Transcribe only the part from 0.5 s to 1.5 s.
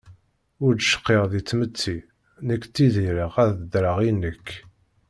Ur d cqiɣ di